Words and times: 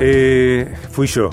Eh, 0.00 0.72
fui 0.90 1.06
yo, 1.06 1.30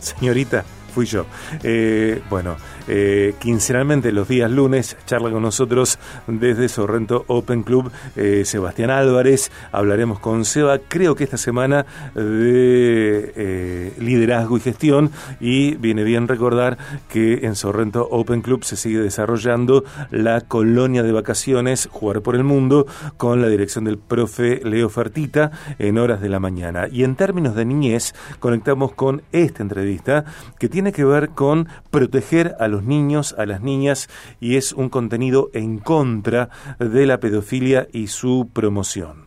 señorita, 0.00 0.64
fui 0.94 1.06
yo. 1.06 1.26
Eh, 1.62 2.22
bueno, 2.28 2.56
eh, 2.88 3.34
quincenalmente 3.38 4.12
los 4.12 4.28
días 4.28 4.50
lunes 4.50 4.96
charla 5.06 5.30
con 5.30 5.42
nosotros 5.42 5.98
desde 6.26 6.68
Sorrento 6.68 7.24
Open 7.28 7.62
Club 7.62 7.90
eh, 8.16 8.44
Sebastián 8.44 8.90
Álvarez. 8.90 9.50
Hablaremos 9.70 10.18
con 10.18 10.44
Seba, 10.44 10.78
creo 10.78 11.14
que 11.14 11.24
esta 11.24 11.36
semana 11.36 11.86
de 12.14 13.32
eh, 13.36 13.92
liderazgo 13.98 14.56
y 14.56 14.60
gestión 14.60 15.10
y 15.40 15.76
viene 15.76 16.04
bien 16.04 16.28
recordar 16.28 16.78
que 17.08 17.46
en 17.46 17.54
Sorrento 17.54 18.08
Open 18.10 18.42
Club 18.42 18.64
se 18.64 18.76
sigue 18.76 19.00
desarrollando 19.00 19.84
la 20.10 20.40
colonia 20.40 21.02
de 21.02 21.12
vacaciones 21.12 21.88
Jugar 21.90 22.22
por 22.22 22.34
el 22.34 22.44
Mundo 22.44 22.86
con 23.16 23.42
la 23.42 23.48
dirección 23.48 23.84
del 23.84 23.98
profe 23.98 24.60
Leo 24.64 24.88
Fertita 24.88 25.50
en 25.78 25.98
horas 25.98 26.20
de 26.20 26.28
la 26.28 26.40
mañana. 26.40 26.88
Y 26.90 27.04
en 27.04 27.16
términos 27.16 27.54
de 27.54 27.64
niñez 27.64 28.14
conectamos 28.38 28.92
con 28.92 29.22
esta 29.32 29.62
entrevista 29.62 30.24
que 30.58 30.68
tiene 30.68 30.92
que 30.92 31.04
ver 31.04 31.30
con 31.30 31.68
proteger 31.90 32.54
a 32.58 32.68
los 32.72 32.82
niños, 32.82 33.36
a 33.38 33.46
las 33.46 33.62
niñas, 33.62 34.08
y 34.40 34.56
es 34.56 34.72
un 34.72 34.88
contenido 34.88 35.50
en 35.52 35.78
contra 35.78 36.48
de 36.80 37.06
la 37.06 37.20
pedofilia 37.20 37.86
y 37.92 38.08
su 38.08 38.50
promoción. 38.52 39.26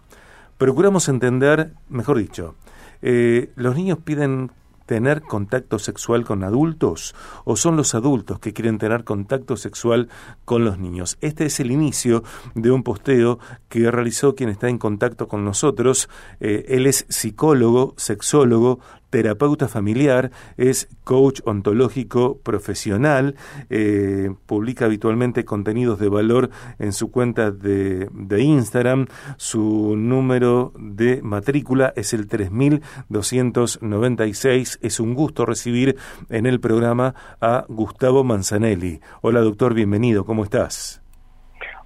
Procuramos 0.58 1.08
entender, 1.08 1.73
mejor 1.88 2.18
dicho, 2.18 2.55
eh, 3.02 3.52
los 3.55 3.76
niños 3.76 3.99
piden 4.04 4.52
tener 4.85 5.21
contacto 5.21 5.80
sexual 5.80 6.26
con 6.26 6.44
adultos 6.44 7.16
o 7.44 7.55
son 7.55 7.76
los 7.76 7.95
adultos 7.95 8.40
que 8.40 8.54
quieren 8.54 8.77
tener 8.77 9.04
contacto 9.04 9.57
sexual 9.57 10.09
con 10.46 10.63
los 10.63 10.77
niños. 10.77 11.18
Este 11.21 11.46
es 11.46 11.59
el 11.59 11.71
inicio 11.71 12.23
de 12.54 12.71
un 12.71 12.84
posteo 12.84 13.40
que 13.68 13.90
realizó 13.90 14.35
quien 14.35 14.49
está 14.49 14.70
en 14.70 14.77
contacto 14.77 15.27
con 15.27 15.43
nosotros. 15.43 16.09
Eh, 16.40 16.66
él 16.70 16.85
es 16.88 17.05
psicólogo, 17.09 17.93
sexólogo, 17.98 18.80
terapeuta 19.09 19.68
familiar, 19.68 20.30
es 20.58 20.88
coach 21.04 21.41
ontológico 21.46 22.40
profesional, 22.41 23.35
eh, 23.70 24.29
publica 24.46 24.85
habitualmente 24.85 25.43
contenidos 25.46 25.99
de 25.99 26.10
valor 26.10 26.49
en 26.79 26.91
su 26.91 27.12
cuenta 27.12 27.52
de, 27.52 28.10
de, 28.12 28.41
Instagram. 28.41 29.05
Su 29.38 29.96
número 29.96 30.74
de 30.77 31.21
matrícula 31.21 31.94
es 31.96 32.13
el 32.13 32.27
3296. 32.27 34.79
Es 34.82 34.99
un 34.99 35.13
gusto 35.13 35.46
recibir 35.46 35.96
en 36.29 36.46
el 36.46 36.60
programa 36.60 37.16
a 37.41 37.66
Gustavo 37.68 38.24
Manzanelli. 38.24 38.99
Hola 39.22 39.41
doctor, 39.41 39.74
bienvenido, 39.74 40.26
¿cómo 40.26 40.44
estás? 40.44 41.01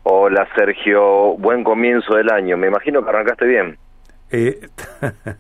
Hola 0.04 0.48
Sergio, 0.56 1.36
buen 1.38 1.64
comienzo 1.64 2.16
del 2.16 2.30
año. 2.32 2.58
Me 2.58 2.68
imagino 2.68 3.04
que 3.04 3.10
arrancaste 3.10 3.46
bien. 3.46 3.78
Eh, 4.32 4.60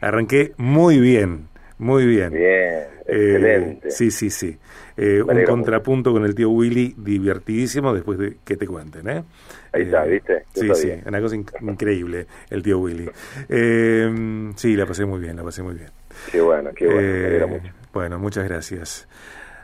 Arranqué 0.00 0.52
muy 0.56 1.00
bien, 1.00 1.48
muy 1.78 2.06
bien. 2.06 2.32
Bien, 2.32 2.84
excelente. 3.06 3.88
Eh, 3.88 3.90
sí, 3.90 4.10
sí, 4.10 4.30
sí. 4.30 4.56
Eh, 4.96 5.22
un 5.22 5.44
contrapunto 5.44 6.10
mucho. 6.10 6.20
con 6.20 6.28
el 6.28 6.34
tío 6.34 6.50
Willy 6.50 6.94
divertidísimo 6.96 7.94
después 7.94 8.18
de 8.18 8.36
que 8.44 8.56
te 8.56 8.66
cuenten, 8.66 9.08
¿eh? 9.08 9.24
Ahí 9.72 9.82
está, 9.82 10.04
¿viste? 10.04 10.44
Sí, 10.54 10.68
sí, 10.74 10.86
bien. 10.86 11.02
una 11.06 11.20
cosa 11.20 11.34
inc 11.34 11.50
increíble, 11.62 12.26
el 12.50 12.62
tío 12.62 12.78
Willy. 12.78 13.08
Eh, 13.48 14.52
sí, 14.56 14.76
la 14.76 14.86
pasé 14.86 15.04
muy 15.04 15.20
bien, 15.20 15.36
la 15.36 15.44
pasé 15.44 15.62
muy 15.62 15.74
bien. 15.74 15.90
Qué 16.30 16.40
bueno, 16.40 16.70
qué 16.74 16.86
bueno, 16.86 17.00
me 17.00 17.26
alegra 17.26 17.46
mucho. 17.46 17.72
Bueno, 17.92 18.18
muchas 18.18 18.44
gracias. 18.44 19.08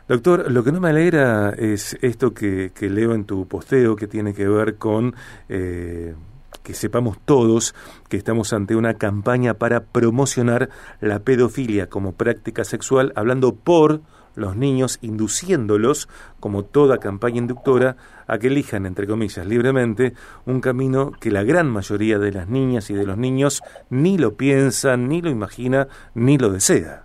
Doctor, 0.07 0.51
lo 0.51 0.63
que 0.63 0.71
no 0.71 0.79
me 0.79 0.89
alegra 0.89 1.53
es 1.55 1.95
esto 2.01 2.33
que, 2.33 2.71
que 2.73 2.89
leo 2.89 3.13
en 3.13 3.25
tu 3.25 3.47
posteo 3.47 3.95
que 3.95 4.07
tiene 4.07 4.33
que 4.33 4.47
ver 4.47 4.77
con 4.77 5.13
eh, 5.47 6.15
que 6.63 6.73
sepamos 6.73 7.17
todos 7.25 7.75
que 8.09 8.17
estamos 8.17 8.53
ante 8.53 8.75
una 8.75 8.95
campaña 8.95 9.55
para 9.55 9.81
promocionar 9.85 10.69
la 10.99 11.19
pedofilia 11.19 11.87
como 11.87 12.13
práctica 12.13 12.63
sexual, 12.63 13.13
hablando 13.15 13.55
por 13.55 14.01
los 14.35 14.55
niños, 14.55 14.99
induciéndolos, 15.01 16.07
como 16.39 16.63
toda 16.63 16.97
campaña 16.97 17.37
inductora, 17.37 17.97
a 18.27 18.37
que 18.37 18.47
elijan, 18.47 18.85
entre 18.85 19.07
comillas, 19.07 19.45
libremente, 19.45 20.13
un 20.45 20.61
camino 20.61 21.11
que 21.19 21.31
la 21.31 21.43
gran 21.43 21.67
mayoría 21.67 22.19
de 22.19 22.31
las 22.31 22.47
niñas 22.47 22.89
y 22.89 22.93
de 22.93 23.05
los 23.05 23.17
niños 23.17 23.61
ni 23.89 24.17
lo 24.17 24.35
piensa, 24.35 24.97
ni 24.97 25.21
lo 25.21 25.29
imagina, 25.29 25.87
ni 26.13 26.37
lo 26.37 26.49
desea. 26.49 27.03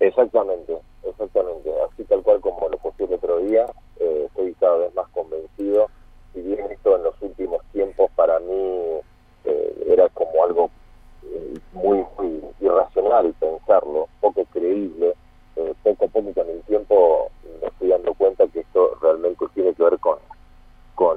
Exactamente, 0.00 0.76
exactamente. 1.04 1.70
Así 1.88 2.04
tal 2.04 2.22
cual 2.22 2.40
como 2.40 2.68
lo 2.68 2.78
puse 2.78 3.04
el 3.04 3.12
otro 3.12 3.38
día, 3.38 3.66
eh, 4.00 4.24
estoy 4.26 4.54
cada 4.54 4.78
vez 4.78 4.94
más 4.94 5.08
convencido 5.10 5.88
si 6.32 6.40
bien 6.40 6.58
esto 6.70 6.96
en 6.96 7.04
los 7.04 7.14
últimos 7.20 7.61
para 8.14 8.38
mí 8.40 9.00
eh, 9.44 9.84
era 9.88 10.08
como 10.10 10.44
algo 10.44 10.70
eh, 11.24 11.54
muy, 11.72 12.04
muy, 12.18 12.40
irracional 12.60 13.34
pensarlo, 13.38 14.08
poco 14.20 14.44
creíble, 14.52 15.14
eh, 15.56 15.74
poco 15.82 16.04
a 16.04 16.08
poco 16.08 16.32
con 16.32 16.48
el 16.48 16.60
tiempo 16.62 17.30
me 17.60 17.68
estoy 17.68 17.88
dando 17.88 18.14
cuenta 18.14 18.46
que 18.48 18.60
esto 18.60 18.96
realmente 19.00 19.44
tiene 19.54 19.74
que 19.74 19.82
ver 19.82 19.98
con, 19.98 20.18
con 20.94 21.16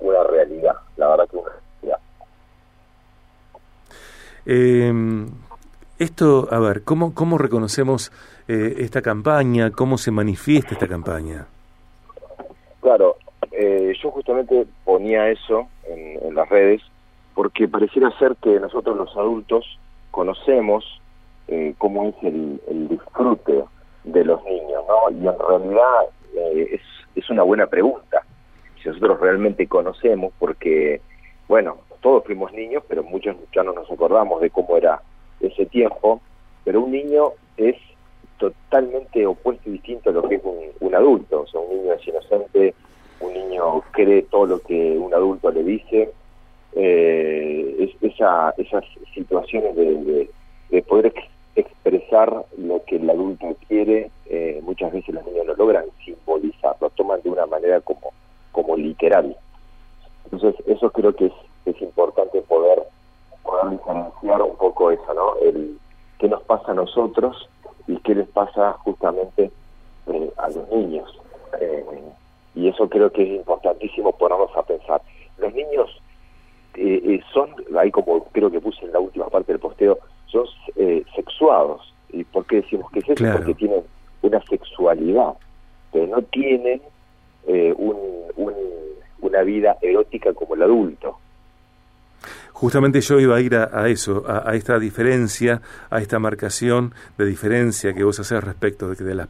una 0.00 0.24
realidad, 0.24 0.76
la 0.96 1.08
verdad 1.08 1.28
que 1.28 1.36
una 1.36 1.50
realidad. 1.50 2.00
Eh, 4.46 5.26
esto, 5.98 6.48
a 6.50 6.58
ver, 6.58 6.82
¿cómo, 6.82 7.14
cómo 7.14 7.38
reconocemos 7.38 8.12
esta 8.48 9.02
campaña? 9.02 9.72
¿Cómo 9.72 9.98
se 9.98 10.12
manifiesta 10.12 10.74
esta 10.74 10.86
campaña? 10.86 11.46
Claro, 12.86 13.16
eh, 13.50 13.94
yo 14.02 14.10
justamente 14.10 14.66
ponía 14.84 15.28
eso 15.30 15.66
en, 15.88 16.34
las 16.34 16.48
redes 16.48 16.82
porque 17.34 17.68
pareciera 17.68 18.10
ser 18.18 18.36
que 18.42 18.60
nosotros 18.60 18.96
los 18.96 19.16
adultos 19.16 19.78
conocemos 20.10 20.84
eh, 21.48 21.74
cómo 21.78 22.08
es 22.08 22.14
el, 22.22 22.60
el, 22.68 22.88
disfrute 22.88 23.64
de 24.04 24.24
los 24.24 24.44
niños, 24.44 24.84
¿no? 24.86 25.10
Y 25.10 25.26
en 25.26 25.38
realidad 25.38 26.10
eh, 26.34 26.68
es, 26.72 26.80
es 27.14 27.30
una 27.30 27.42
buena 27.42 27.66
pregunta. 27.66 28.22
Si 28.82 28.88
nosotros 28.88 29.20
realmente 29.20 29.66
conocemos, 29.66 30.32
porque, 30.38 31.00
bueno, 31.48 31.78
todos 32.00 32.24
fuimos 32.24 32.52
niños, 32.52 32.82
pero 32.88 33.02
muchos 33.02 33.36
ya 33.54 33.62
no 33.62 33.72
nos 33.72 33.90
acordamos 33.90 34.40
de 34.40 34.50
cómo 34.50 34.76
era 34.76 35.00
ese 35.40 35.66
tiempo, 35.66 36.20
pero 36.64 36.82
un 36.82 36.92
niño 36.92 37.32
es 37.56 37.76
totalmente 38.38 39.26
opuesto 39.26 39.68
y 39.68 39.72
distinto 39.72 40.10
a 40.10 40.12
lo 40.12 40.28
que 40.28 40.36
es 40.36 40.44
un, 40.44 40.58
un 40.80 40.94
adulto. 40.94 41.40
O 41.42 41.46
sea, 41.46 41.60
un 41.60 41.76
niño 41.76 41.92
es 41.94 42.06
inocente, 42.06 42.74
un 43.20 43.32
niño 43.32 43.82
cree 43.92 44.22
todo 44.22 44.46
lo 44.46 44.60
que 44.60 44.98
un 44.98 45.12
adulto 45.14 45.50
le 45.50 45.62
dice, 45.62 46.12
eh, 46.74 47.76
es, 47.78 48.12
esa, 48.12 48.54
esas 48.58 48.84
situaciones 49.14 49.74
de, 49.76 49.94
de, 49.94 50.30
de 50.70 50.82
poder 50.82 51.06
ex, 51.06 51.22
expresar 51.56 52.44
lo 52.58 52.84
que 52.84 52.96
el 52.96 53.08
adulto 53.08 53.56
quiere, 53.66 54.10
eh, 54.26 54.60
muchas 54.62 54.92
veces 54.92 55.14
los 55.14 55.24
niños 55.24 55.46
no 55.46 55.54
logran 55.54 55.86
simbolizar, 56.04 56.76
lo 56.80 56.90
toman 56.90 57.22
de 57.22 57.30
una 57.30 57.46
manera 57.46 57.80
como, 57.80 58.12
como 58.52 58.76
literal. 58.76 59.36
Entonces, 60.24 60.54
eso 60.66 60.90
creo 60.90 61.14
que 61.14 61.26
es, 61.64 61.82
importante 61.82 62.40
poder, 62.42 62.82
poder 63.42 63.70
diferenciar 63.70 64.42
un 64.42 64.56
poco 64.56 64.90
eso, 64.90 65.14
¿no? 65.14 65.36
El 65.42 65.78
qué 66.18 66.28
nos 66.28 66.42
pasa 66.44 66.72
a 66.72 66.74
nosotros 66.74 67.48
y 67.86 67.96
qué 67.98 68.14
les 68.14 68.28
pasa 68.28 68.72
justamente 68.84 69.50
eh, 70.06 70.30
a 70.36 70.48
los 70.48 70.68
niños. 70.70 71.10
Eh, 72.56 72.60
y 72.60 72.68
eso 72.68 72.88
creo 72.88 73.10
que 73.10 73.22
es 73.22 73.28
importantísimo 73.28 74.12
ponernos 74.12 74.50
a 74.56 74.62
pensar. 74.62 75.02
Los 75.38 75.54
niños 75.54 76.02
eh, 76.74 77.00
eh, 77.04 77.20
son, 77.32 77.50
ahí 77.78 77.90
como 77.90 78.24
creo 78.32 78.50
que 78.50 78.60
puse 78.60 78.84
en 78.84 78.92
la 78.92 79.00
última 79.00 79.28
parte 79.28 79.52
del 79.52 79.60
posteo, 79.60 79.98
son 80.26 80.46
eh, 80.76 81.04
sexuados. 81.14 81.92
¿Y 82.10 82.24
por 82.24 82.46
qué 82.46 82.56
decimos 82.56 82.90
que 82.90 83.00
es 83.00 83.04
eso? 83.04 83.14
Claro. 83.14 83.38
Porque 83.38 83.54
tienen 83.54 83.82
una 84.22 84.40
sexualidad, 84.42 85.34
pero 85.92 86.06
no 86.06 86.22
tienen 86.22 86.80
un, 87.46 87.96
un, 88.36 88.54
una 89.20 89.42
vida 89.42 89.76
erótica 89.80 90.32
como 90.32 90.54
el 90.54 90.62
adulto. 90.62 91.18
Justamente 92.58 93.02
yo 93.02 93.20
iba 93.20 93.36
a 93.36 93.40
ir 93.42 93.54
a, 93.54 93.86
eso, 93.90 94.24
a, 94.26 94.54
esta 94.54 94.78
diferencia, 94.78 95.60
a 95.90 96.00
esta 96.00 96.18
marcación 96.18 96.94
de 97.18 97.26
diferencia 97.26 97.92
que 97.92 98.02
vos 98.02 98.18
haces 98.18 98.42
respecto 98.42 98.88
de 98.88 98.96
que, 98.96 99.04
de 99.04 99.14
las 99.14 99.28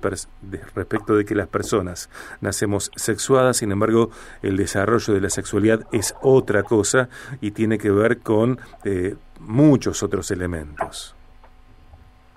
respecto 0.76 1.16
de 1.16 1.24
que 1.24 1.34
las 1.34 1.48
personas 1.48 2.08
nacemos 2.40 2.92
sexuadas, 2.94 3.56
sin 3.56 3.72
embargo, 3.72 4.10
el 4.42 4.56
desarrollo 4.56 5.12
de 5.12 5.20
la 5.20 5.30
sexualidad 5.30 5.80
es 5.90 6.14
otra 6.22 6.62
cosa 6.62 7.08
y 7.40 7.50
tiene 7.50 7.78
que 7.78 7.90
ver 7.90 8.20
con 8.20 8.60
eh, 8.84 9.16
muchos 9.40 10.04
otros 10.04 10.30
elementos. 10.30 11.16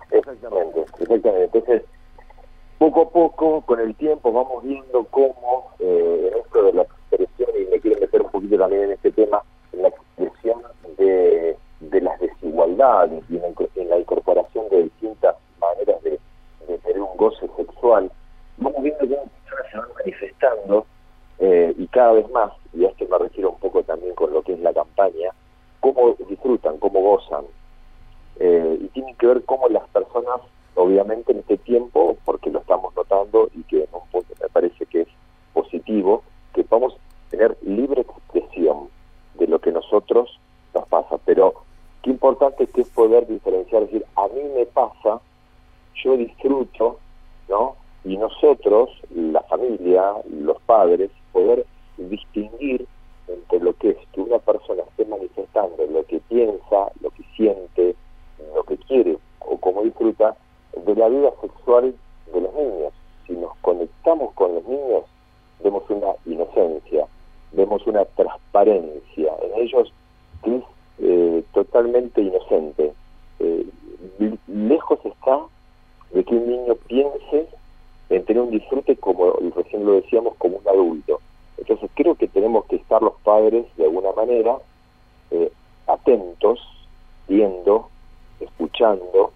Exactamente, 0.09 0.79
exactamente. 0.79 1.43
Entonces, 1.43 1.83
poco 2.79 3.01
a 3.03 3.09
poco, 3.11 3.61
con 3.61 3.79
el 3.79 3.93
tiempo, 3.93 4.33
vamos 4.33 4.63
viendo 4.63 5.03
cómo 5.11 5.71
eh, 5.77 6.31
en 6.33 6.39
esto 6.39 6.63
de 6.63 6.73
la 6.73 6.81
expresión, 6.81 7.49
y 7.61 7.69
me 7.69 7.79
quiero 7.79 8.01
meter 8.01 8.23
un 8.23 8.31
poquito 8.31 8.57
también 8.57 8.85
en 8.85 8.91
este 8.93 9.11
tema, 9.11 9.43
en 9.71 9.83
la 9.83 9.89
expresión 9.89 10.59
de, 10.99 11.57
de 11.79 12.01
las 12.01 12.19
desigualdades 12.19 13.23
y 13.29 13.37
en, 13.37 13.89
la 13.89 13.97
incorporación 13.97 14.69
de 14.69 14.83
distintas 14.83 15.35
maneras 15.59 16.01
de, 16.03 16.19
de, 16.67 16.77
tener 16.77 17.01
un 17.01 17.17
goce 17.17 17.47
sexual, 17.55 18.11
vamos 18.57 18.83
viendo 18.83 18.99
cómo 18.99 19.31
se 19.71 19.77
van 19.77 19.87
manifestando 19.97 20.85
eh, 21.39 21.73
y 21.77 21.87
cada 21.87 22.11
vez 22.13 22.29
más, 22.31 22.51
y 22.73 22.85
a 22.85 22.89
esto 22.89 23.05
me 23.09 23.17
refiero 23.17 23.51
un 23.51 23.59
poco 23.59 23.81
también 23.83 24.13
con 24.13 24.33
lo 24.33 24.41
que 24.43 24.53
es 24.53 24.59
la 24.59 24.73
campaña, 24.73 25.31
cómo 25.79 26.15
disfrutan, 26.27 26.77
cómo 26.77 27.01
gozan. 27.01 27.45
Eh, 28.39 28.77
y 28.81 28.87
tiene 28.89 29.15
que 29.15 29.27
ver 29.27 29.43
cómo 29.45 29.69
las 29.69 29.87
personas, 29.89 30.41
obviamente 30.75 31.31
en 31.31 31.39
este 31.39 31.57
tiempo, 31.57 32.17
porque 32.25 32.51
lo 32.51 32.59
estamos 32.59 32.93
notando 32.95 33.49
y 33.53 33.63
que 33.63 33.83
en 33.83 33.89
un 33.93 34.07
punto 34.11 34.33
me 34.41 34.49
parece 34.49 34.85
que 34.85 35.01
es 35.01 35.07
positivo, 35.53 36.23
que 36.53 36.65
vamos 36.69 36.93
a 36.93 37.31
tener 37.31 37.57
libre 37.61 38.01
expresión 38.01 38.89
de 39.35 39.47
lo 39.47 39.59
que 39.59 39.71
nosotros 39.71 40.39
nos 40.73 40.87
pasa. 40.87 41.17
Pero 41.25 41.53
qué 42.03 42.09
importante 42.09 42.67
que 42.67 42.81
es 42.81 42.89
poder 42.89 43.27
diferenciar, 43.27 43.83
decir, 43.83 44.05
a 44.15 44.27
mí 44.27 44.41
me 44.55 44.65
pasa, 44.65 45.21
yo 46.03 46.17
disfruto, 46.17 46.99
¿no? 47.47 47.75
Y 48.03 48.17
nosotros, 48.17 48.89
la 49.13 49.41
familia, 49.43 50.13
los 50.29 50.61
padres, 50.61 51.11
poder 51.31 51.65
distinguir 51.97 52.87
entre 53.27 53.59
lo 53.59 53.73
que 53.73 53.89
es 53.91 53.97
que 54.13 54.21
una 54.21 54.39
persona 54.39 54.83
esté 54.83 55.05
manifestando 55.59 55.85
lo 55.91 56.05
que 56.05 56.19
piensa, 56.27 56.91
lo 57.01 57.09
que 57.11 57.23
siente, 57.35 57.95
lo 58.55 58.63
que 58.63 58.77
quiere 58.77 59.17
o 59.39 59.57
cómo 59.57 59.83
disfruta 59.83 60.35
de 60.85 60.95
la 60.95 61.07
vida 61.09 61.31
sexual 61.41 61.93
de 62.33 62.41
los 62.41 62.53
niños. 62.53 62.93
Si 63.27 63.33
nos 63.33 63.55
conectamos 63.57 64.33
con 64.33 64.55
los 64.55 64.65
niños, 64.65 65.03
vemos 65.63 65.83
una 65.89 66.13
inocencia, 66.25 67.05
vemos 67.51 67.85
una 67.87 68.05
transparencia 68.05 69.33
en 69.41 69.61
ellos 69.61 69.93
que 70.43 70.57
es 70.57 70.63
eh, 70.99 71.43
totalmente 71.53 72.21
inocente. 72.21 72.93
Eh, 73.39 73.65
lejos 74.47 74.99
está 75.03 75.39
de 76.11 76.23
que 76.23 76.35
un 76.35 76.49
niño 76.49 76.75
piense 76.87 77.47
en 78.09 78.25
tener 78.25 78.41
un 78.41 78.51
disfrute 78.51 78.95
como 78.97 79.33
recién 79.55 79.85
lo 79.85 79.93
decíamos 79.93 80.35
como 80.37 80.57
un 80.57 80.67
adulto 80.67 81.19
entonces 81.59 81.91
creo 81.93 82.15
que 82.15 82.27
tenemos 82.27 82.65
que 82.65 82.77
estar 82.77 83.01
los 83.01 83.13
padres 83.21 83.65
de 83.77 83.83
alguna 83.83 84.11
manera 84.13 84.57
atentos, 86.09 86.59
viendo, 87.27 87.89
escuchando 88.39 89.31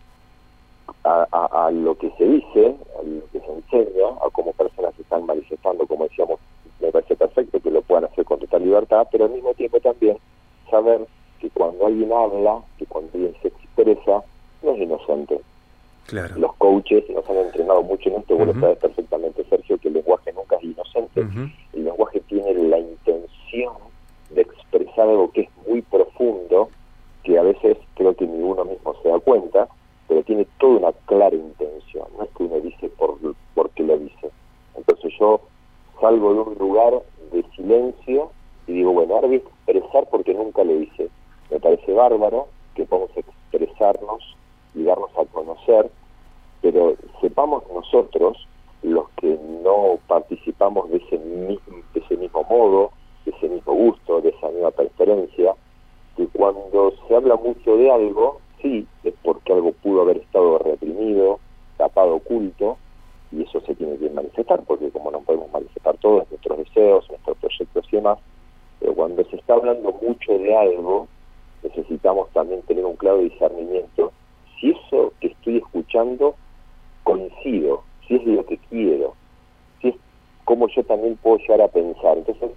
a, 1.03 1.69
lo 1.71 1.97
que 1.97 2.09
se 2.17 2.25
dice, 2.25 2.75
a 2.99 3.03
lo 3.03 3.25
que 3.31 3.39
se 3.39 3.51
enseña, 3.51 4.07
a 4.25 4.29
cómo 4.31 4.53
personas 4.53 4.95
se 4.95 5.01
están 5.01 5.25
manifestando, 5.25 5.85
como 5.85 6.05
decíamos, 6.05 6.39
me 6.79 6.91
parece 6.91 7.15
perfecto 7.15 7.59
que 7.59 7.71
lo 7.71 7.81
puedan 7.81 8.05
hacer 8.05 8.25
con 8.25 8.39
total 8.39 8.63
libertad, 8.63 9.07
pero 9.11 9.25
al 9.25 9.31
mismo 9.31 9.53
tiempo 9.53 9.79
también 9.79 10.17
saber 10.71 11.05
que 11.39 11.49
cuando 11.49 11.85
alguien 11.85 12.11
habla, 12.11 12.61
que 12.77 12.85
cuando 12.85 13.11
alguien 13.13 13.35
se 13.41 13.49
expresa, 13.49 14.23
no 14.63 14.71
es 14.71 14.81
inocente. 14.81 15.41
Claro. 16.07 16.35
Los 16.37 16.53
coaches 16.55 17.03
nos 17.09 17.29
han 17.29 17.37
entrenado 17.37 17.83
mucho 17.83 18.09
en 18.09 18.15
esto, 18.15 18.37
vos 18.37 18.47
lo 18.47 18.59
sabes 18.59 18.77
perfectamente, 18.77 19.45
Sergio, 19.49 19.77
que 19.77 19.89
el 19.89 19.95
lenguaje 19.95 20.33
nunca 20.33 20.55
es 20.57 20.63
inocente. 20.63 21.21
El 21.73 21.83
lenguaje 21.83 22.21
tiene 22.21 22.53
la 22.53 22.79
intención 22.79 23.73
de 24.31 24.41
expresar 24.41 25.09
algo 25.09 25.31
que 25.31 25.41
es 25.41 25.49
muy 25.67 25.81
profundo, 25.81 26.69
que 27.23 27.37
a 27.37 27.43
veces 27.43 27.77
creo 27.95 28.15
que 28.15 28.27
ni 28.27 28.43
uno 28.43 28.65
mismo 28.65 28.93
se 29.01 29.09
da 29.09 29.19
cuenta, 29.19 29.67
pero 30.07 30.23
tiene 30.23 30.45
toda 30.59 30.79
una 30.79 30.91
clara 31.05 31.35
intención, 31.35 32.07
no 32.17 32.23
es 32.23 32.29
que 32.31 32.43
uno 32.43 32.59
dice 32.59 32.89
por 32.89 33.17
porque 33.55 33.83
lo 33.83 33.97
dice. 33.97 34.29
Entonces 34.75 35.13
yo 35.19 35.41
salgo 36.01 36.33
de 36.33 36.39
un 36.41 36.57
lugar 36.57 37.01
de 37.31 37.43
silencio 37.55 38.31
y 38.67 38.73
digo, 38.73 38.91
bueno, 38.91 39.15
ahora 39.15 39.27
voy 39.27 39.37
a 39.37 39.39
expresar 39.39 40.07
porque 40.11 40.33
nunca 40.33 40.63
lo 40.63 40.73
hice. 40.73 41.09
Me 41.49 41.59
parece 41.59 41.93
bárbaro 41.93 42.47
que 42.75 42.85
podamos 42.85 43.11
expresarnos 43.15 44.35
y 44.75 44.83
darnos 44.83 45.11
a 45.17 45.25
conocer, 45.25 45.89
pero 46.61 46.95
sepamos 47.21 47.63
nosotros, 47.73 48.47
los 48.81 49.07
que 49.11 49.39
no 49.63 49.99
participamos 50.07 50.89
de 50.89 50.97
ese 50.97 51.17
mismo, 51.19 51.77
de 51.93 51.99
ese 51.99 52.17
mismo 52.17 52.43
modo, 52.43 52.91
de 53.25 53.31
ese 53.31 53.47
mismo 53.47 53.73
gusto, 53.73 54.19
de 54.19 54.29
esa 54.29 54.49
misma 54.49 54.71
preferencia, 54.71 55.55
que 56.15 56.27
cuando 56.27 56.93
se 57.07 57.15
habla 57.15 57.35
mucho 57.35 57.77
de 57.77 57.91
algo, 57.91 58.39
sí, 58.61 58.87
es 59.03 59.13
porque 59.23 59.53
algo 59.53 59.71
pudo 59.71 60.01
haber 60.01 60.17
estado 60.17 60.59
reprimido, 60.59 61.39
tapado, 61.77 62.15
oculto, 62.15 62.77
y 63.31 63.43
eso 63.43 63.61
se 63.61 63.75
tiene 63.75 63.97
que 63.97 64.09
manifestar, 64.09 64.61
porque 64.63 64.91
como 64.91 65.09
no 65.11 65.21
podemos 65.21 65.51
manifestar 65.51 65.97
todos 65.97 66.29
nuestros 66.29 66.57
deseos, 66.59 67.09
nuestros 67.09 67.37
proyectos 67.37 67.85
y 67.91 67.95
demás, 67.95 68.19
pero 68.79 68.93
cuando 68.93 69.23
se 69.25 69.37
está 69.37 69.55
hablando 69.55 69.91
mucho 70.01 70.37
de 70.37 70.55
algo, 70.55 71.07
necesitamos 71.63 72.29
también 72.31 72.61
tener 72.63 72.85
un 72.85 72.95
claro 72.95 73.19
discernimiento 73.19 74.11
si 74.59 74.71
eso 74.71 75.13
que 75.19 75.27
estoy 75.27 75.57
escuchando 76.13 76.36
coincido, 77.04 77.83
si 78.07 78.15
es 78.15 78.25
lo 78.25 78.45
que 78.45 78.57
quiero, 78.69 79.13
si 79.81 79.89
es 79.89 79.95
como 80.45 80.68
yo 80.69 80.83
también 80.83 81.18
puedo 81.18 81.38
llegar 81.38 81.62
a 81.62 81.68
pensar. 81.68 82.18
Entonces, 82.18 82.51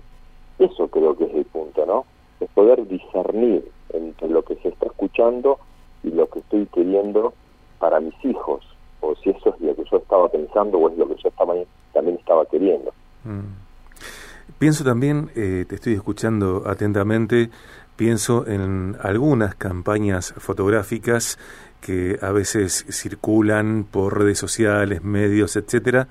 eso 0.59 0.89
creo 0.89 1.17
que 1.17 1.25
es 1.25 1.35
el 1.35 1.45
punto, 1.47 1.85
¿no? 1.85 2.05
Es 2.41 2.49
poder 2.51 2.87
discernir 2.87 3.71
entre 3.93 4.29
lo 4.29 4.43
que 4.43 4.57
se 4.57 4.69
está 4.69 4.87
escuchando 4.87 5.59
y 6.03 6.11
lo 6.11 6.29
que 6.29 6.41
estoy 6.41 6.67
queriendo 6.67 7.33
para 7.79 8.01
mis 8.01 8.15
hijos, 8.25 8.65
o 9.01 9.15
si 9.17 9.31
eso 9.31 9.55
es 9.55 9.61
lo 9.61 9.75
que 9.75 9.85
yo 9.91 9.97
estaba 9.99 10.29
pensando 10.29 10.79
o 10.79 10.89
es 10.89 10.97
lo 10.97 11.09
que 11.09 11.17
yo 11.17 11.29
estaba, 11.29 11.55
también 11.93 12.17
estaba 12.19 12.47
queriendo. 12.47 12.93
Mm. 13.25 13.66
Pienso 14.59 14.85
también, 14.85 15.31
eh, 15.35 15.67
te 15.69 15.75
estoy 15.75 15.93
escuchando 15.93 16.65
atentamente, 16.67 17.51
pienso 17.97 18.47
en 18.47 18.97
algunas 19.03 19.55
campañas 19.55 20.33
fotográficas 20.39 21.39
que 21.83 22.19
a 22.23 22.33
veces 22.33 22.87
circulan 22.91 23.85
por 23.85 24.19
redes 24.19 24.39
sociales, 24.39 25.05
medios, 25.05 25.57
etcétera, 25.57 26.09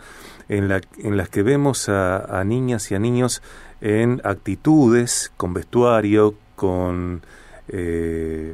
en, 0.47 0.67
la, 0.67 0.79
en 0.99 1.17
las 1.17 1.29
que 1.29 1.41
vemos 1.41 1.89
a, 1.89 2.43
niñas 2.45 2.91
y 2.91 2.95
a 2.95 2.99
niños 2.99 3.41
en 3.81 4.21
actitudes, 4.23 5.31
con 5.37 5.55
vestuario, 5.55 6.35
con 6.55 7.23
eh, 7.67 8.53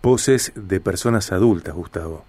poses 0.00 0.52
de 0.56 0.80
personas 0.80 1.30
adultas, 1.30 1.74
Gustavo, 1.74 2.24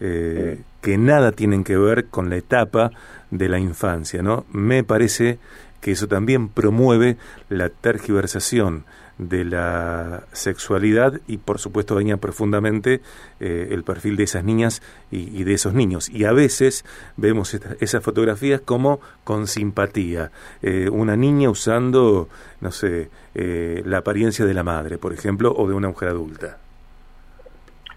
eh, 0.00 0.62
que 0.80 0.96
nada 0.96 1.32
tienen 1.32 1.64
que 1.64 1.76
ver 1.76 2.06
con 2.06 2.30
la 2.30 2.36
etapa 2.36 2.92
de 3.30 3.48
la 3.50 3.58
infancia, 3.58 4.22
¿no? 4.22 4.46
Me 4.52 4.84
parece 4.84 5.38
que 5.84 5.90
eso 5.90 6.08
también 6.08 6.48
promueve 6.48 7.18
la 7.50 7.68
tergiversación 7.68 8.86
de 9.18 9.44
la 9.44 10.22
sexualidad 10.32 11.20
y 11.26 11.36
por 11.36 11.58
supuesto 11.58 11.94
daña 11.94 12.16
profundamente 12.16 13.02
eh, 13.38 13.68
el 13.70 13.84
perfil 13.84 14.16
de 14.16 14.24
esas 14.24 14.44
niñas 14.44 14.80
y, 15.10 15.44
de 15.44 15.52
esos 15.52 15.74
niños. 15.74 16.08
Y 16.08 16.24
a 16.24 16.32
veces 16.32 16.86
vemos 17.18 17.52
esas 17.80 18.02
fotografías 18.02 18.62
como 18.62 19.00
con 19.24 19.46
simpatía. 19.46 20.30
Eh, 20.62 20.88
una 20.88 21.16
niña 21.16 21.50
usando, 21.50 22.30
no 22.62 22.70
sé, 22.70 23.10
eh, 23.34 23.82
la 23.84 23.98
apariencia 23.98 24.46
de 24.46 24.54
la 24.54 24.62
madre, 24.62 24.96
por 24.96 25.12
ejemplo, 25.12 25.52
o 25.54 25.68
de 25.68 25.74
una 25.74 25.88
mujer 25.88 26.08
adulta. 26.08 26.56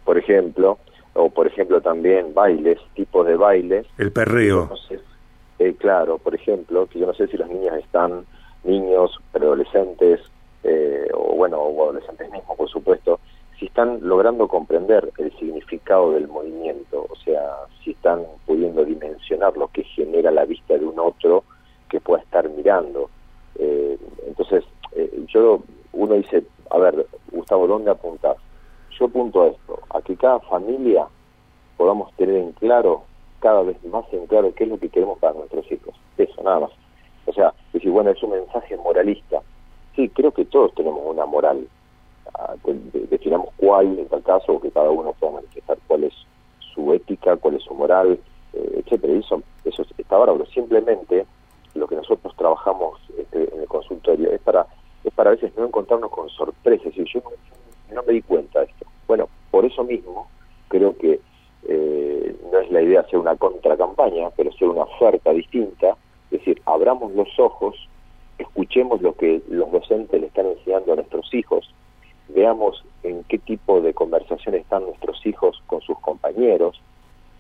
Por 0.04 0.18
ejemplo, 0.18 0.78
o 1.14 1.30
por 1.30 1.48
ejemplo 1.48 1.80
también 1.80 2.34
bailes, 2.34 2.80
tipos 2.96 3.26
de 3.26 3.38
bailes. 3.38 3.88
El 3.98 4.12
perreo. 4.12 4.72
Claro, 5.78 6.18
por 6.18 6.36
ejemplo, 6.36 6.88
que 6.88 7.00
yo 7.00 7.08
no 7.08 7.14
sé 7.14 7.28
si 7.28 7.38
las 7.38 7.50
niñas 7.50 7.78
están, 7.78 8.26
niños, 8.64 9.18
preadolescentes, 9.32 10.22
eh, 10.64 11.08
o 11.14 11.36
bueno, 11.36 11.58
o 11.60 11.84
adolescentes 11.84 12.32
mismos, 12.32 12.58
por 12.58 12.70
supuesto, 12.70 13.20
si 13.60 13.66
están 13.66 14.00
logrando 14.02 14.48
comprender 14.48 15.12
el 15.18 15.36
significado 15.38 16.12
del 16.12 16.28
movimiento, 16.28 17.08
o 17.10 17.16
sea, 17.16 17.56
si 17.84 17.92
están 17.92 18.24
pudiendo 18.46 18.86
dimensionar 18.86 19.58
lo 19.58 19.68
que 19.70 19.84
genera 19.84 20.30
la 20.32 20.46
vista 20.46 20.78
de 20.78 20.86
un 20.86 21.00
otro 21.00 21.44
que 21.90 22.00
pueda 22.00 22.22
estar 22.22 22.48
mirando. 22.50 23.10
Eh, 23.56 23.98
entonces, 24.28 24.64
eh, 24.92 25.26
yo, 25.28 25.62
uno 25.94 26.16
dice, 26.16 26.44
a 26.70 26.78
ver, 26.78 27.08
Gustavo, 27.32 27.66
¿dónde 27.66 27.90
apuntas? 27.90 28.38
Yo 29.00 29.06
apunto 29.06 29.44
a 29.44 29.48
esto, 29.48 29.80
a 29.90 30.02
que 30.02 30.16
cada 30.16 30.40
familia 30.42 31.08
podamos 31.78 32.14
tener 32.16 32.36
en 32.36 32.52
claro, 32.54 33.04
cada 33.40 33.62
vez 33.64 33.84
más 33.86 34.06
en 34.12 34.28
claro, 34.28 34.54
qué 34.54 34.66
es 34.66 34.70
lo 34.70 34.80
que 34.80 34.90
queremos 34.90 35.18
para 35.20 35.34
nuestros 35.34 35.72
hijos. 35.72 35.96
Eso, 36.18 36.44
nada 36.44 36.62
más. 36.62 36.72
O 37.28 37.34
sea, 37.34 37.54
decir, 37.74 37.92
bueno, 37.92 38.10
es 38.10 38.24
un 38.24 38.32
mensaje 38.32 38.76
moralista, 38.78 39.42
sí, 39.96 40.10
creo 40.10 40.32
que 40.32 40.46
todos 40.46 40.74
tenemos 40.76 41.02
una 41.06 41.26
moral. 41.26 41.68
Ah, 42.34 42.56
definamos 43.10 43.50
cuál 43.58 44.00
en 44.00 44.08
tal 44.08 44.24
caso, 44.24 44.60
que 44.62 44.72
cada 44.72 44.90
uno 44.90 45.14
pueda 45.14 45.34
manifestar 45.34 45.78
cuál 45.88 46.06
es 46.06 46.14
su 46.74 46.94
ética, 46.94 47.36
cuál 47.38 47.56
es 47.56 47.64
su 47.64 47.74
moral, 47.74 48.20
eh, 48.54 48.84
etcétera. 48.84 49.14
Y 49.14 49.20
eso, 49.20 49.42
eso 49.66 49.86
está 49.98 50.18
bárbaro. 50.18 50.46
Simplemente 50.48 51.26
lo 51.74 51.88
que 51.88 51.96
nosotros 51.96 52.34
trabajamos 52.36 53.00
este, 53.18 53.54
en 53.54 53.62
el 53.62 53.68
consultorio 53.68 54.32
es 54.32 54.42
para 54.42 54.66
es 55.04 55.14
para 55.14 55.30
a 55.30 55.34
veces 55.34 55.52
no 55.58 55.66
encontrarnos 55.66 56.12
con 56.12 56.30
sorpresas. 56.30 56.92
Y 56.96 57.06
yo 57.06 57.22
no, 57.94 58.04
me 58.04 58.14
di 58.14 58.22
cuenta 58.22 58.60
de 58.60 58.66
esto. 58.66 58.86
Bueno, 59.08 59.30
por 59.52 59.66
eso 59.66 59.84
mismo 59.84 60.28
creo 60.68 60.96
que 60.98 61.20
eh, 61.68 62.36
no 62.52 62.60
es 62.60 62.72
la 62.72 62.82
idea 62.82 63.02
hacer 63.02 63.20
una 63.20 63.36
contracampaña, 63.36 64.30
pero 64.36 64.52
ser 64.54 64.68
una 64.68 64.84
oferta 64.84 65.32
distinta, 65.32 65.96
decir, 66.48 66.62
abramos 66.66 67.12
los 67.14 67.28
ojos 67.40 67.76
escuchemos 68.38 69.02
lo 69.02 69.14
que 69.14 69.42
los 69.50 69.72
docentes 69.72 70.22
le 70.22 70.28
están 70.28 70.46
enseñando 70.46 70.94
a 70.94 70.98
nuestros 70.98 71.34
hijos, 71.34 71.68
veamos 72.30 72.84
en 73.04 73.24
qué 73.24 73.40
tipo 73.40 73.82
de 73.82 73.94
conversación 73.94 74.56
están 74.56 74.84
nuestros 74.84 75.26
hijos 75.26 75.62
con 75.66 75.82
sus 75.82 75.98
compañeros, 76.00 76.80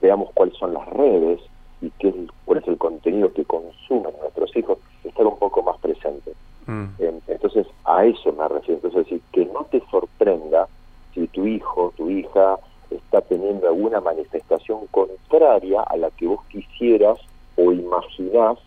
veamos 0.02 0.32
cuáles 0.34 0.58
son 0.58 0.74
las 0.74 0.88
redes 0.90 1.40
y 1.82 1.92
qué, 2.00 2.14
cuál 2.46 2.60
es 2.60 2.68
el 2.68 2.78
contenido 2.78 3.32
que 3.32 3.46
consumen 3.46 4.14
nuestros 4.20 4.56
hijos, 4.58 4.80
estar 5.04 5.28
un 5.28 5.38
poco 5.38 5.62
más 5.62 5.78
presente. 5.78 6.34
Mm. 6.66 6.86
Entonces, 7.28 7.68
a 7.86 8.04
eso 8.06 8.34
me 8.34 8.48
refiero. 8.48 8.76
Entonces, 8.84 9.06
decir, 9.06 9.22
que 9.32 9.46
no 9.46 9.66
te 9.66 9.82
sorprenda 9.92 10.68
hija 12.10 12.58
está 12.90 13.22
teniendo 13.22 13.68
alguna 13.68 14.02
manifestación 14.02 14.88
contraria 14.88 15.82
a 15.82 15.98
la 15.98 16.10
que 16.12 16.28
vos 16.28 16.44
quisieras 16.46 17.20
o 17.56 17.72
imaginás 17.72 18.58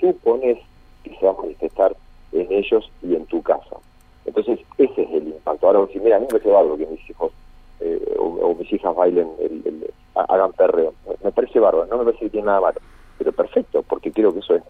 supones 0.00 0.58
que 1.02 1.16
se 1.16 1.26
va 1.26 1.32
a 1.32 1.42
manifestar 1.42 1.96
en 2.32 2.52
ellos 2.52 2.90
y 3.02 3.14
en 3.14 3.26
tu 3.26 3.42
casa. 3.42 3.76
Entonces, 4.24 4.60
ese 4.78 5.02
es 5.02 5.10
el 5.12 5.28
impacto. 5.28 5.66
Ahora, 5.66 5.92
si 5.92 6.00
mira, 6.00 6.16
a 6.16 6.20
mí 6.20 6.26
me 6.26 6.32
parece 6.32 6.50
bárbaro 6.50 6.76
que 6.76 6.86
mis 6.86 7.10
hijos 7.10 7.32
eh, 7.80 8.16
o, 8.18 8.54
mis 8.54 8.72
hijas 8.72 8.94
bailen, 8.94 9.28
el, 9.40 9.92
hagan 10.14 10.52
perreo. 10.52 10.94
Me 11.22 11.30
parece 11.30 11.60
bárbaro, 11.60 11.86
no 11.86 11.98
me 11.98 12.04
parece 12.04 12.24
que 12.24 12.30
tiene 12.30 12.46
nada 12.46 12.60
malo. 12.60 12.80
Pero 13.18 13.32
perfecto, 13.32 13.82
porque 13.82 14.12
creo 14.12 14.32
que 14.32 14.40
eso 14.40 14.54
es, 14.56 14.62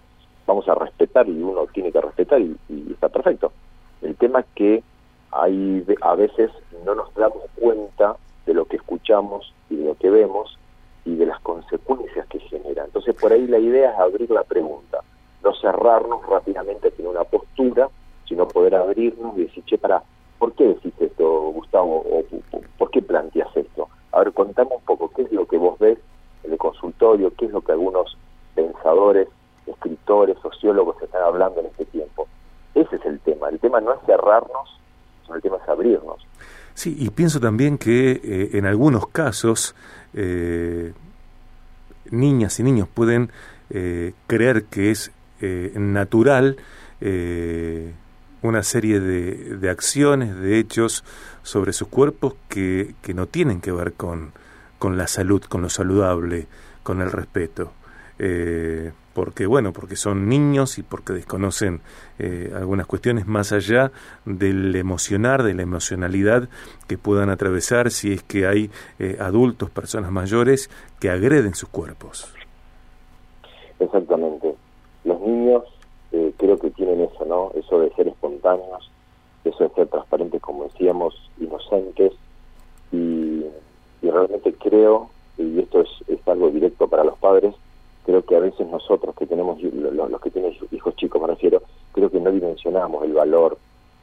vamos 0.47 0.68
a 0.68 0.75
respetar 0.75 1.28
y 1.28 1.42
uno 1.42 1.66
tiene 1.73 1.92
que 1.92 2.00
respetar 2.00 2.40
y, 2.40 2.56
y 2.68 2.92
está 2.92 3.09
perfecto. 3.09 3.52
El 4.02 4.16
tema 4.16 4.40
es 4.40 4.47
que 4.54 4.83
hay, 5.33 5.85
a 6.00 6.14
veces 6.14 6.50
no 6.85 6.95
nos 6.95 7.12
damos 7.14 7.42
cuenta 7.56 8.16
de 8.45 8.54
lo 8.54 8.64
que 8.66 8.76
escuchamos 8.76 9.52
y 9.71 9.76
de 9.76 9.85
lo 9.85 9.95
que 9.97 10.11
vemos 10.11 10.56
y 11.04 11.14
de 11.16 11.26
las 11.26 11.40
consecuencias 11.40 12.26
que 12.28 12.40
genera. 12.40 12.85
Entonces, 12.85 13.14
por 13.14 13.33
ahí 13.33 13.47
la 13.47 13.59
idea 13.59 13.92
es 13.92 13.99
abrir 13.99 14.30
la 14.30 14.45
pregunta, 14.45 14.85
no 15.46 15.54
cerrarnos 15.54 16.26
rápidamente 16.26 16.92
en 16.98 17.06
una 17.06 17.22
postura, 17.22 17.88
sino 18.26 18.48
poder 18.48 18.74
abrirnos 18.74 19.38
y 19.38 19.44
decir, 19.44 19.64
che, 19.64 19.78
para, 19.78 20.02
¿por 20.38 20.52
qué 20.54 20.64
decís 20.64 20.92
esto, 20.98 21.52
Gustavo? 21.52 22.02
¿O, 22.04 22.24
¿Por 22.78 22.90
qué 22.90 23.00
planteas 23.00 23.56
esto? 23.56 23.88
A 24.10 24.18
ver, 24.18 24.32
contame 24.32 24.70
un 24.74 24.82
poco, 24.82 25.10
¿qué 25.14 25.22
es 25.22 25.32
lo 25.32 25.46
que 25.46 25.56
vos 25.56 25.78
ves 25.78 25.98
en 26.42 26.52
el 26.52 26.58
consultorio? 26.58 27.32
¿Qué 27.38 27.46
es 27.46 27.52
lo 27.52 27.60
que 27.60 27.72
algunos 27.72 28.18
pensadores, 28.56 29.28
escritores, 29.66 30.36
sociólogos 30.42 31.00
están 31.00 31.22
hablando 31.22 31.60
en 31.60 31.66
este 31.66 31.84
tiempo? 31.86 32.26
Ese 32.74 32.96
es 32.96 33.06
el 33.06 33.20
tema. 33.20 33.48
El 33.48 33.60
tema 33.60 33.80
no 33.80 33.92
es 33.92 34.00
cerrarnos, 34.04 34.80
sino 35.22 35.36
el 35.36 35.42
tema 35.42 35.58
es 35.62 35.68
abrirnos. 35.68 36.26
Sí, 36.74 36.96
y 36.98 37.08
pienso 37.10 37.38
también 37.38 37.78
que 37.78 38.10
eh, 38.10 38.50
en 38.54 38.66
algunos 38.66 39.06
casos 39.06 39.76
eh, 40.12 40.92
niñas 42.10 42.58
y 42.58 42.64
niños 42.64 42.88
pueden 42.92 43.30
eh, 43.70 44.12
creer 44.26 44.64
que 44.64 44.90
es 44.90 45.10
natural 45.40 46.56
una 48.42 48.62
serie 48.62 49.00
de, 49.00 49.56
de, 49.56 49.70
acciones, 49.70 50.38
de 50.38 50.58
hechos 50.58 51.04
sobre 51.42 51.72
sus 51.72 51.88
cuerpos 51.88 52.34
que, 52.48 52.94
que 53.02 53.12
no 53.12 53.26
tienen 53.26 53.60
que 53.60 53.72
ver 53.72 53.92
con, 53.92 54.32
con 54.78 54.96
la 54.96 55.06
salud, 55.06 55.42
con 55.42 55.62
lo 55.62 55.68
saludable, 55.68 56.46
con 56.82 57.02
el 57.02 57.10
respeto 57.10 57.72
porque 59.16 59.46
bueno, 59.46 59.72
porque 59.72 59.96
son 59.96 60.28
niños 60.28 60.76
y 60.76 60.82
porque 60.82 61.14
desconocen 61.14 61.80
eh, 62.18 62.52
algunas 62.54 62.86
cuestiones 62.86 63.26
más 63.26 63.50
allá 63.50 63.90
del 64.26 64.76
emocionar, 64.76 65.42
de 65.42 65.54
la 65.54 65.62
emocionalidad 65.62 66.50
que 66.86 66.98
puedan 66.98 67.30
atravesar 67.30 67.90
si 67.90 68.12
es 68.12 68.22
que 68.22 68.46
hay 68.46 68.70
eh, 68.98 69.16
adultos, 69.18 69.70
personas 69.70 70.12
mayores 70.12 70.68
que 71.00 71.08
agreden 71.08 71.54
sus 71.54 71.70
cuerpos. 71.70 72.30
Exactamente. 73.80 74.54
Los 75.04 75.18
niños 75.22 75.62
eh, 76.12 76.34
creo 76.36 76.58
que 76.58 76.70
tienen 76.72 77.00
eso, 77.00 77.15
¿no? 77.26 77.50
Eso 77.54 77.80
de 77.80 77.90
ser 77.95 78.09
espontáneos, 78.09 78.90
eso 79.45 79.64
de 79.64 79.71
ser 79.75 79.88
transparentes, 79.88 80.40
como 80.40 80.64
decíamos, 80.64 81.14
inocentes, 81.38 82.12
y, 82.92 83.45
realmente 84.02 84.54
creo, 84.54 85.11
y 85.37 85.59
esto 85.59 85.80
es 85.80 86.28
algo 86.28 86.49
directo 86.50 86.88
para 86.88 87.04
los 87.04 87.18
padres, 87.18 87.54
creo 88.06 88.23
que 88.23 88.37
a 88.37 88.40
veces 88.40 88.66
nosotros 88.68 89.16
que 89.16 89.26
tenemos, 89.26 89.61
los, 89.61 90.21
que 90.21 90.30
tienen 90.30 90.56
hijos 90.71 90.95
chicos 90.95 91.21
me 91.21 91.26
refiero, 91.26 91.61
creo 91.90 92.09
que 92.09 92.21
no 92.21 92.30
dimensionamos 92.30 93.04
el 93.04 93.12
valor, 93.12 93.59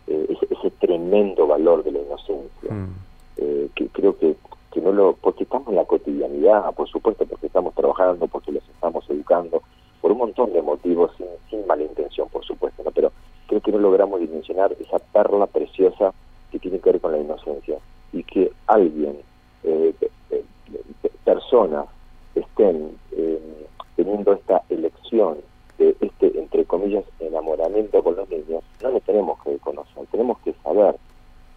eh, 0.08 0.38
ese, 0.52 0.70
tremendo 0.72 1.48
valor 1.48 1.84
de 1.84 1.94
la 1.94 2.00
inocencia. 2.00 2.74
Mm. 2.74 2.96
Eh, 3.38 3.70
que 3.74 3.88
creo 3.88 4.18
que, 4.20 4.36
que 4.72 4.82
no 4.82 4.92
lo, 4.92 5.14
porque 5.14 5.44
estamos 5.44 5.70
en 5.70 5.76
la 5.76 5.86
cotidianidad, 5.86 6.74
por 6.76 6.90
supuesto, 6.90 7.26
porque 7.26 7.48
estamos 7.48 7.74
trabajando, 7.76 8.28
porque 8.28 8.52
los 8.52 8.68
estamos 8.68 9.10
educando, 9.10 9.64
por 10.02 10.12
un 10.12 10.18
montón 10.18 10.52
de 10.52 10.62
motivos, 10.62 11.12
sin, 11.18 11.28
sin 11.50 11.66
mala 11.66 11.84
intención, 11.84 12.28
por 12.28 12.44
supuesto, 12.44 12.84
¿no? 12.84 12.92
pero 12.92 13.13
creo 13.54 13.62
que 13.62 13.72
no 13.72 13.80
logramos 13.80 14.20
dimensionar 14.20 14.76
esa 14.80 15.00
perla 15.00 15.48
preciosa 15.48 16.14
que 16.52 16.60
tiene 16.60 16.80
que 16.80 16.92
ver 16.92 17.02
con 17.02 17.12
la 17.12 17.20
inocencia 17.20 17.78
y 18.12 18.24
que 18.24 18.52
alguien, 18.68 19.18
eh, 19.64 19.94
personas, 21.24 21.86
estén 22.36 22.98
teniendo 23.96 24.34
esta 24.34 24.62
elección 24.70 25.38
de 25.78 25.96
este, 26.02 26.38
entre 26.38 26.66
comillas, 26.66 27.04
enamoramiento 27.20 28.04
con 28.04 28.16
los 28.16 28.30
niños, 28.30 28.64
no 28.82 28.92
le 28.92 29.02
tenemos 29.02 29.42
que 29.44 29.58
conocer, 29.60 30.06
tenemos 30.12 30.38
que 30.40 30.54
saber 30.64 30.96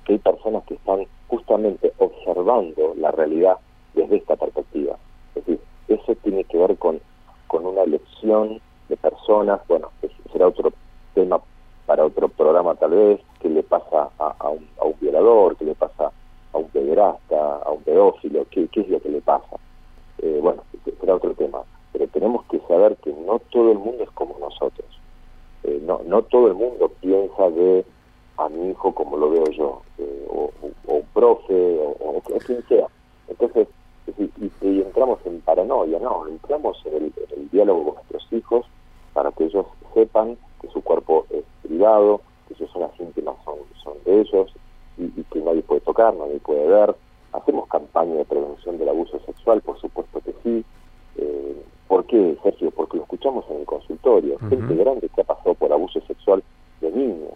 que 0.05 0.15
hay 0.15 0.19
personas 0.19 0.65
que 0.65 0.75
están 0.75 1.07
justamente 1.29 1.93
observando 1.99 2.95
la 2.97 3.11
realidad 3.11 3.57
desde 3.95 4.17
esta 4.17 4.37
perspectiva. 4.37 4.97
Es 5.35 5.45
decir, 5.45 5.61
eso 5.89 6.15
tiene 6.23 6.45
que 6.45 6.59
ver 6.59 6.77
con, 6.79 7.01
con 7.49 7.67
una 7.67 7.83
elección 7.83 8.61
de 8.89 8.97
personas, 8.97 9.61
bueno, 9.69 9.91
será 10.33 10.47
otro 10.47 10.73
tema 11.15 11.41
para 11.87 12.05
otro 12.05 12.29
programa 12.29 12.75
tal 12.75 12.91
vez, 12.91 13.21
que 13.41 13.49
le 13.49 13.63
pasa 13.63 14.11
a, 14.19 14.49
un, 14.49 14.67
a 14.81 14.85
un, 14.85 14.95
violador, 15.01 15.57
que 15.57 15.65
le 15.65 15.75
pasa 15.75 16.11
a 16.53 16.59
un 16.59 16.69
pederasta, 16.69 17.57
a 17.65 17.71
un 17.71 17.83
pedófilo, 17.83 18.47
qué, 18.51 18.69
qué 18.69 18.81
es 18.81 18.89
lo 18.89 19.01
que 19.01 19.09
le 19.09 19.21
pasa. 19.21 19.57
Eh, 20.19 20.39
bueno, 20.41 20.63
será 21.01 21.15
otro 21.15 21.35
tema 21.35 21.63
pero 21.97 22.09
tenemos 22.09 22.45
que 22.47 22.61
saber 22.69 22.97
que 22.99 23.11
no 23.27 23.41
todo 23.51 23.73
el 23.73 23.79
mundo 23.79 24.05
es 24.05 24.11
como 24.13 24.39
nosotros. 24.39 24.87
Eh, 25.65 25.81
no, 25.83 26.01
no 26.07 26.23
todo 26.23 26.47
el 26.47 26.55
mundo 26.55 26.91
piensa 27.01 27.51
de 27.51 27.85
a 28.39 28.49
mi 28.49 28.71
hijo 28.71 28.95
como 28.95 29.17
lo 29.17 29.31
veo 29.31 29.47
yo, 29.51 29.83
eh, 29.99 30.27
o, 30.29 30.51
un 30.87 31.03
profe, 31.13 31.79
o, 32.01 32.21
quien 32.47 32.63
sea. 32.69 32.87
Entonces, 33.29 33.67
y, 34.19 34.81
entramos 34.81 35.19
en 35.25 35.41
paranoia, 35.41 35.99
no, 35.99 36.27
entramos 36.29 36.81
en 36.85 37.13
el, 37.31 37.51
diálogo 37.51 37.85
con 37.85 37.95
nuestros 37.95 38.33
hijos 38.33 38.67
para 39.15 39.33
que 39.33 39.45
ellos 39.45 39.67
sepan 39.95 40.37
que 40.61 40.69
su 40.69 40.83
cuerpo 40.83 41.27
es 41.31 41.45
privado, 41.63 42.21
que 42.47 42.55
sus 42.55 42.71
zonas 42.71 42.91
íntimas 43.01 43.37
son, 43.45 43.57
son 43.83 43.95
de 44.05 44.21
ellos, 44.21 44.53
y, 44.99 45.05
y 45.05 45.25
que 45.33 45.41
nadie 45.41 45.63
puede 45.63 45.81
tocar, 45.81 46.15
nadie 46.15 46.39
puede 46.41 46.67
ver. 46.67 46.95
Hacemos 47.33 47.67
campaña 47.69 48.15
de 48.15 48.25
prevención 48.25 48.79
del 48.79 48.91
abuso 48.91 49.19
sexual, 49.21 49.63
por 49.63 49.81
supuesto 49.81 50.21
que 50.21 50.35
sí, 50.43 50.65
eh, 51.17 51.63
¿Por 51.89 52.05
qué, 52.07 52.37
Sergio? 52.43 52.71
Porque 52.73 52.97
lo 52.97 53.05
escuchamos 53.05 53.45
en 53.51 53.61
el 53.61 53.67
consultorio. 54.49 54.69
Gente 54.69 54.85
grande 54.85 55.09
que 55.09 55.21
ha 55.21 55.25
pasado 55.25 55.55
por 55.55 55.73
abuso 55.73 56.01
sexual 56.07 56.43
de 56.81 56.91
niños. 56.91 57.33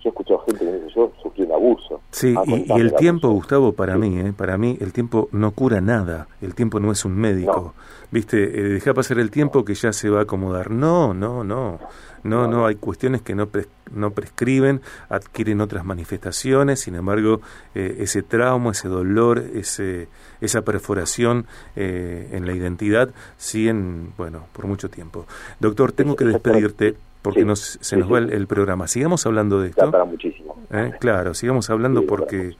Yo 0.00 0.08
he 0.08 0.08
escuchado 0.08 0.40
gente 0.40 0.64
que 0.64 0.72
dice, 0.72 0.88
yo 0.94 1.12
sufrí 1.22 1.44
un 1.44 1.52
abuso. 1.52 2.00
Sí, 2.22 2.36
y, 2.46 2.80
el 2.80 2.94
tiempo, 2.94 3.30
Gustavo, 3.30 3.72
para 3.72 3.98
mí, 3.98 4.16
¿eh? 4.20 4.32
para 4.32 4.56
mí 4.56 4.78
el 4.80 4.92
tiempo 4.92 5.28
no 5.32 5.50
cura 5.50 5.80
nada. 5.80 6.28
El 6.40 6.54
tiempo 6.54 6.78
no 6.78 6.92
es 6.92 7.04
un 7.04 7.16
médico. 7.16 7.74
Viste, 8.12 8.44
eh, 8.44 8.62
deja 8.74 8.94
pasar 8.94 9.18
el 9.18 9.32
tiempo 9.32 9.64
que 9.64 9.74
ya 9.74 9.92
se 9.92 10.08
va 10.08 10.20
a 10.20 10.22
acomodar. 10.22 10.70
No, 10.70 11.14
no, 11.14 11.42
no. 11.42 11.80
No, 12.22 12.46
no, 12.46 12.64
hay 12.66 12.76
cuestiones 12.76 13.22
que 13.22 13.34
no, 13.34 13.48
no 13.92 14.12
prescriben, 14.12 14.82
adquieren 15.08 15.60
otras 15.60 15.84
manifestaciones, 15.84 16.78
sin 16.78 16.94
embargo, 16.94 17.40
eh, 17.74 17.96
ese 17.98 18.22
trauma, 18.22 18.70
ese 18.70 18.86
dolor, 18.86 19.40
ese, 19.40 20.06
esa 20.40 20.62
perforación 20.62 21.46
eh, 21.74 22.28
en 22.30 22.46
la 22.46 22.52
identidad 22.52 23.10
siguen, 23.36 24.12
bueno, 24.16 24.46
por 24.52 24.68
mucho 24.68 24.88
tiempo. 24.88 25.26
Doctor, 25.58 25.90
tengo 25.90 26.14
que 26.14 26.26
despedirte 26.26 26.94
porque 27.22 27.44
nos, 27.44 27.78
se 27.80 27.96
nos 27.96 28.12
va 28.12 28.18
el, 28.18 28.46
programa. 28.46 28.88
Sigamos 28.88 29.24
hablando 29.26 29.60
de 29.60 29.68
esto. 29.68 29.90
para 29.90 30.04
muchísimo. 30.04 30.56
¿Eh? 30.70 30.92
Claro, 30.98 31.34
sigamos 31.34 31.70
hablando 31.70 32.04
porque 32.06 32.56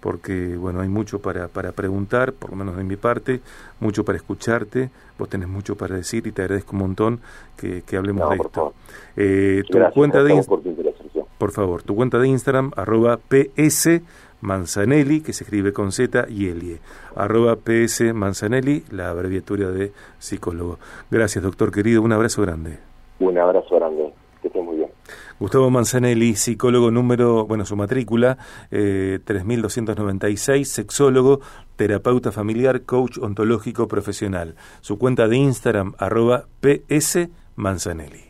porque 0.00 0.56
bueno, 0.56 0.82
hay 0.82 0.88
mucho 0.88 1.18
para, 1.18 1.48
para 1.48 1.72
preguntar, 1.72 2.32
por 2.32 2.50
lo 2.50 2.56
menos 2.56 2.76
de 2.76 2.84
mi 2.84 2.94
parte, 2.94 3.40
mucho 3.80 4.04
para 4.04 4.16
escucharte, 4.16 4.90
vos 5.18 5.28
tenés 5.28 5.48
mucho 5.48 5.74
para 5.74 5.96
decir 5.96 6.26
y 6.28 6.32
te 6.32 6.42
agradezco 6.42 6.72
un 6.72 6.78
montón 6.78 7.20
que, 7.56 7.82
que 7.82 7.96
hablemos 7.96 8.30
de 8.30 8.36
esto. 8.36 8.74
Eh, 9.16 9.62
tu 9.68 9.78
cuenta 9.94 10.22
de 10.22 10.44
por, 11.38 11.50
favor, 11.50 11.82
tu 11.82 11.96
cuenta 11.96 12.18
de 12.20 12.28
Instagram, 12.28 12.70
arroba 12.76 13.18
ps 13.18 14.00
Manzanelli, 14.42 15.22
que 15.22 15.32
se 15.32 15.42
escribe 15.42 15.72
con 15.72 15.90
Z 15.90 16.26
y 16.28 16.50
Elie, 16.50 16.78
arroba 17.16 17.56
ps 17.56 18.14
Manzanelli, 18.14 18.84
la 18.90 19.10
abreviatura 19.10 19.72
de 19.72 19.92
psicólogo. 20.20 20.78
Gracias, 21.10 21.42
doctor 21.42 21.72
querido, 21.72 22.00
un 22.02 22.12
abrazo 22.12 22.42
grande. 22.42 22.78
Un 23.18 23.38
abrazo 23.38 23.76
grande, 23.76 24.12
que 24.42 24.48
esté 24.48 24.60
muy 24.60 24.76
bien. 24.76 24.90
Gustavo 25.38 25.70
Manzanelli, 25.70 26.34
psicólogo 26.34 26.90
número, 26.90 27.46
bueno, 27.46 27.64
su 27.64 27.76
matrícula, 27.76 28.38
eh, 28.70 29.18
3296, 29.24 30.68
sexólogo, 30.68 31.40
terapeuta 31.76 32.32
familiar, 32.32 32.82
coach 32.82 33.18
ontológico 33.18 33.86
profesional. 33.88 34.56
Su 34.80 34.98
cuenta 34.98 35.28
de 35.28 35.36
Instagram, 35.36 35.94
arroba 35.98 36.46
PS 36.60 37.28
Manzanelli. 37.54 38.25